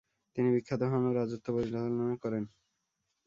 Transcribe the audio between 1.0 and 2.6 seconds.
ও রাজত্ব পরিচালনা করেন।